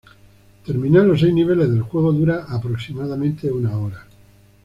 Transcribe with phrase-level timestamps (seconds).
[0.65, 4.03] Terminar los seis niveles del juego dura aproximadamente una hora.